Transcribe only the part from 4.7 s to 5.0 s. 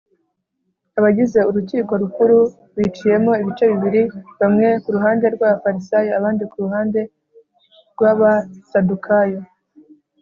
ku